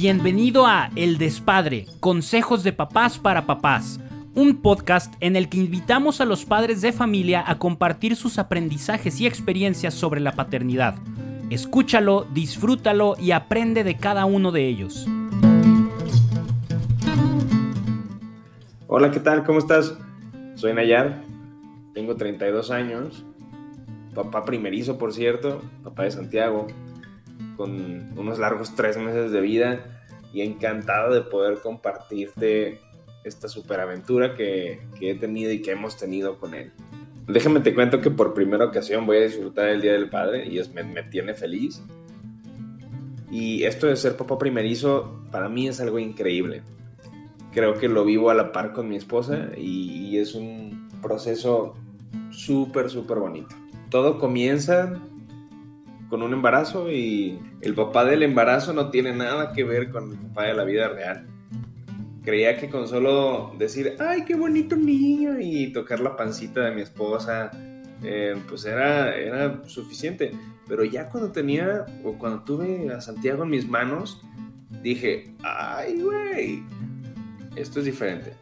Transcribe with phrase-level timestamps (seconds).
[0.00, 3.98] Bienvenido a El Despadre, Consejos de Papás para Papás,
[4.32, 9.20] un podcast en el que invitamos a los padres de familia a compartir sus aprendizajes
[9.20, 10.94] y experiencias sobre la paternidad.
[11.50, 15.04] Escúchalo, disfrútalo y aprende de cada uno de ellos.
[18.86, 19.42] Hola, ¿qué tal?
[19.42, 19.98] ¿Cómo estás?
[20.54, 21.24] Soy Nayar,
[21.92, 23.24] tengo 32 años,
[24.14, 26.68] papá primerizo, por cierto, papá de Santiago,
[27.58, 30.00] con unos largos tres meses de vida
[30.32, 32.80] y encantado de poder compartirte
[33.24, 36.72] esta superaventura que, que he tenido y que hemos tenido con él.
[37.26, 40.58] Déjame te cuento que por primera ocasión voy a disfrutar el Día del Padre y
[40.58, 41.82] es, me, me tiene feliz.
[43.30, 46.62] Y esto de ser papá primerizo para mí es algo increíble.
[47.52, 51.74] Creo que lo vivo a la par con mi esposa y, y es un proceso
[52.30, 53.54] súper, súper bonito.
[53.90, 54.98] Todo comienza
[56.08, 60.18] con un embarazo y el papá del embarazo no tiene nada que ver con el
[60.18, 61.26] papá de la vida real.
[62.24, 66.82] Creía que con solo decir, ay, qué bonito niño y tocar la pancita de mi
[66.82, 67.50] esposa,
[68.02, 70.32] eh, pues era, era suficiente.
[70.66, 74.22] Pero ya cuando tenía, o cuando tuve a Santiago en mis manos,
[74.82, 76.62] dije, ay, güey,
[77.56, 78.34] esto es diferente.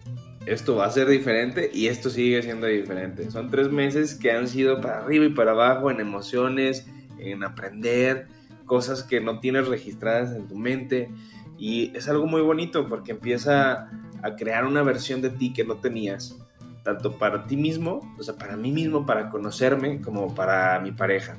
[0.47, 3.31] Esto va a ser diferente y esto sigue siendo diferente.
[3.31, 6.87] Son tres meses que han sido para arriba y para abajo en emociones,
[7.19, 8.29] en aprender
[8.67, 11.09] cosas que no tienes registradas en tu mente.
[11.59, 13.91] Y es algo muy bonito porque empieza
[14.23, 16.37] a crear una versión de ti que no tenías,
[16.83, 21.39] tanto para ti mismo, o sea, para mí mismo, para conocerme, como para mi pareja.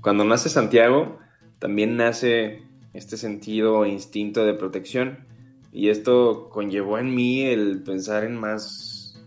[0.00, 1.18] Cuando nace Santiago,
[1.58, 2.62] también nace
[2.92, 5.26] este sentido e instinto de protección.
[5.72, 9.20] Y esto conllevó en mí el pensar en más,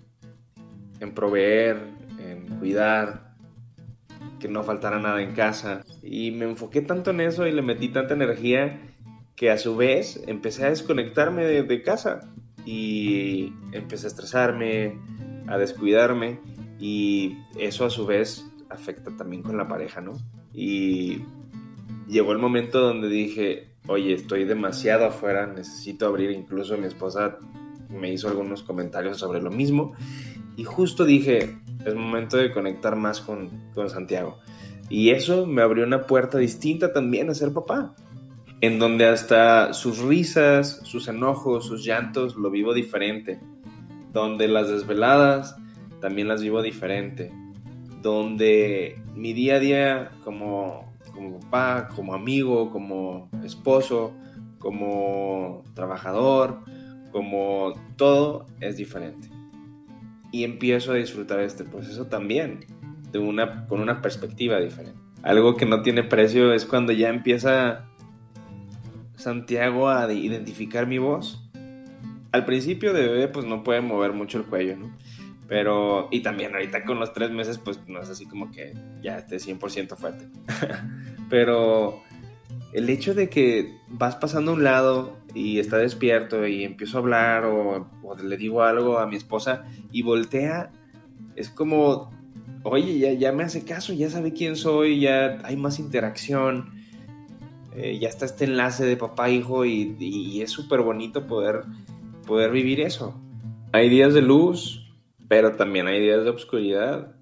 [1.00, 1.78] en proveer,
[2.20, 3.31] en cuidar,
[4.42, 5.86] que no faltara nada en casa.
[6.04, 8.82] Y me enfoqué tanto en eso y le metí tanta energía
[9.36, 12.30] que a su vez empecé a desconectarme de, casa
[12.66, 14.98] y empecé a estresarme,
[15.48, 16.40] a descuidarme
[16.80, 20.18] y eso a su vez afecta también con la pareja, ¿no?
[20.54, 21.24] Y
[22.08, 27.38] llegó el momento donde dije, oye, estoy demasiado afuera, necesito abrir, incluso mi esposa
[27.90, 29.94] me hizo algunos comentarios sobre lo mismo
[30.56, 34.38] y justo dije, es momento de conectar más con, con Santiago.
[34.90, 37.96] Y eso me abrió una puerta distinta también a ser papá,
[38.60, 43.40] en donde hasta sus risas, sus enojos, sus llantos lo vivo diferente,
[44.12, 45.56] donde las desveladas
[46.02, 47.32] también las vivo diferente,
[48.02, 54.14] donde mi día a día como, como papá, como amigo, como esposo,
[54.60, 56.60] como trabajador,
[57.12, 59.41] como todo es diferente
[60.32, 62.66] y empiezo a disfrutar este proceso también
[63.12, 65.00] de una, con una perspectiva diferente.
[65.24, 67.86] Algo que no tiene precio es cuando ya empieza
[69.16, 71.44] Santiago a identificar mi voz.
[72.32, 74.96] Al principio de bebé pues no puede mover mucho el cuello, ¿no?
[75.48, 79.18] Pero, y también ahorita con los tres meses pues no es así como que ya
[79.18, 80.28] esté 100% fuerte.
[81.30, 82.02] Pero
[82.74, 87.02] el hecho de que vas pasando a un lado y está despierto y empiezo a
[87.02, 87.88] hablar o,
[88.24, 90.72] le digo algo a mi esposa y voltea,
[91.36, 92.12] es como,
[92.64, 96.72] oye, ya, ya me hace caso, ya sabe quién soy, ya hay más interacción,
[97.76, 101.64] eh, ya está este enlace de papá-hijo y, y, es súper bonito poder,
[102.28, 103.20] poder vivir eso.
[103.72, 104.94] Hay días de luz,
[105.30, 107.16] pero también hay días de oscuridad.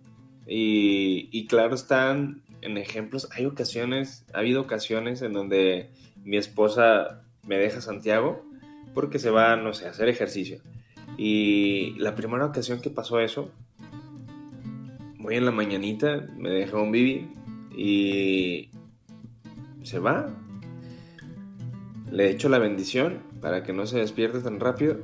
[0.47, 5.91] Y, y claro, están en ejemplos, hay ocasiones, ha habido ocasiones en donde
[6.23, 8.45] mi esposa me deja Santiago
[8.93, 10.61] porque se va, no sé, a hacer ejercicio.
[11.17, 13.51] Y la primera ocasión que pasó eso,
[15.17, 17.29] voy en la mañanita, me deja un bibi
[17.75, 18.69] y
[19.83, 20.27] se va.
[22.11, 24.99] Le echo la bendición para que no se despierte tan rápido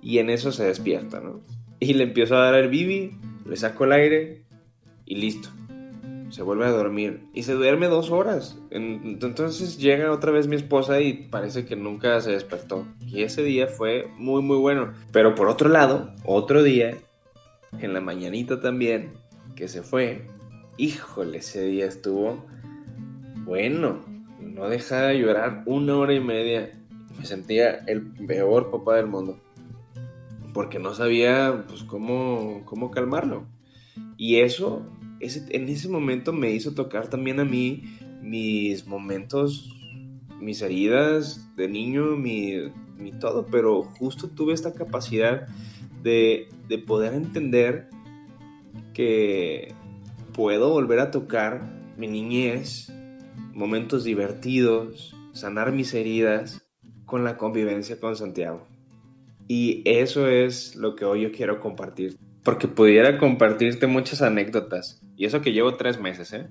[0.00, 1.40] y en eso se despierta, ¿no?
[1.80, 4.44] Y le empiezo a dar el bibi, le saco el aire
[5.04, 5.50] y listo
[6.36, 8.58] se vuelve a dormir y se duerme dos horas.
[8.70, 12.86] Entonces llega otra vez mi esposa y parece que nunca se despertó.
[13.00, 14.92] Y ese día fue muy, muy bueno.
[15.12, 16.98] Pero por otro lado, otro día,
[17.80, 19.14] en la mañanita también,
[19.54, 20.26] que se fue,
[20.76, 22.44] híjole, ese día estuvo
[23.46, 24.04] bueno.
[24.38, 26.70] No dejaba de llorar una hora y media.
[27.18, 29.40] Me sentía el peor papá del mundo.
[30.52, 33.46] Porque no sabía pues, cómo, cómo calmarlo.
[34.18, 34.84] Y eso
[35.20, 37.82] en ese momento me hizo tocar también a mí
[38.22, 39.74] mis momentos,
[40.40, 42.72] mis heridas de niño, mi,
[43.20, 45.46] todo, pero justo tuve esta capacidad
[46.02, 46.48] de
[46.86, 47.88] poder entender
[48.94, 49.74] que
[50.32, 51.62] puedo volver a tocar
[51.96, 52.92] mi niñez,
[53.52, 56.62] momentos divertidos, sanar mis heridas
[57.04, 58.66] con la convivencia con Santiago.
[59.48, 62.18] Y eso es lo que hoy yo quiero compartir.
[62.46, 65.02] Porque pudiera compartirte muchas anécdotas.
[65.16, 66.46] Y eso que llevo tres meses, ¿eh?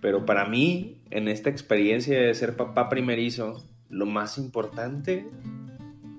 [0.00, 5.28] Pero para mí, en esta experiencia de ser papá primerizo, lo más importante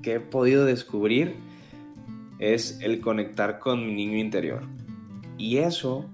[0.03, 1.33] que he podido descubrir
[2.37, 4.67] es el conectar con mi niño interior.
[5.39, 6.07] Y eso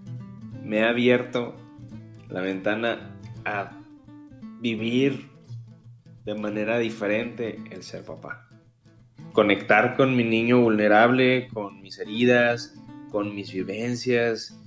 [0.63, 1.55] me ha abierto
[2.29, 3.73] la ventana a
[4.61, 5.27] vivir
[6.23, 8.46] de manera diferente el ser papá.
[9.37, 12.73] Conectar con mi niño vulnerable, con mis heridas,
[13.11, 14.59] con mis vivencias,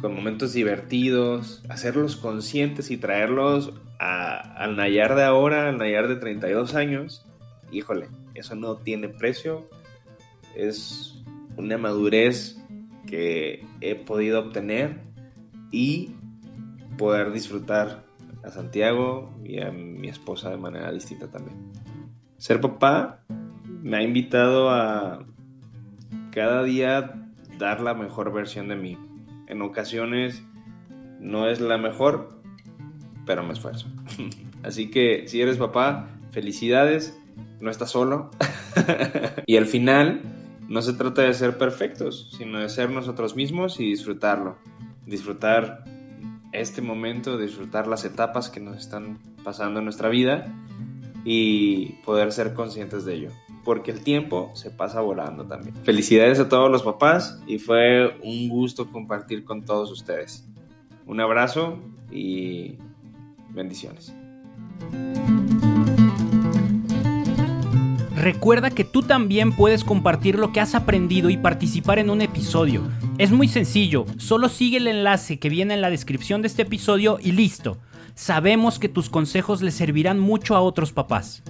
[0.00, 6.74] con momentos divertidos, hacerlos conscientes y traerlos al Nayar de ahora, al Nayar de 32
[6.76, 7.26] años.
[7.72, 9.68] Híjole, eso no tiene precio.
[10.56, 11.22] Es
[11.58, 12.56] una madurez
[13.06, 14.96] que he podido obtener
[15.70, 16.14] y
[16.96, 18.06] poder disfrutar
[18.44, 21.70] a Santiago y a mi esposa de manera distinta también.
[22.38, 23.20] Ser papá
[23.82, 25.24] me ha invitado a
[26.32, 27.28] cada día
[27.58, 28.98] dar la mejor versión de mí.
[29.46, 30.42] En ocasiones
[31.18, 32.40] no es la mejor,
[33.26, 33.88] pero me esfuerzo.
[34.62, 37.18] Así que si eres papá, felicidades,
[37.60, 38.30] no estás solo.
[39.46, 40.22] y al final,
[40.68, 44.56] no se trata de ser perfectos, sino de ser nosotros mismos y disfrutarlo.
[45.06, 45.84] Disfrutar
[46.52, 50.46] este momento, disfrutar las etapas que nos están pasando en nuestra vida
[51.24, 53.30] y poder ser conscientes de ello.
[53.64, 55.74] Porque el tiempo se pasa volando también.
[55.84, 60.48] Felicidades a todos los papás y fue un gusto compartir con todos ustedes.
[61.06, 61.78] Un abrazo
[62.10, 62.78] y
[63.50, 64.14] bendiciones.
[68.20, 72.82] Recuerda que tú también puedes compartir lo que has aprendido y participar en un episodio.
[73.16, 77.18] Es muy sencillo, solo sigue el enlace que viene en la descripción de este episodio
[77.18, 77.78] y listo.
[78.14, 81.42] Sabemos que tus consejos le servirán mucho a otros papás.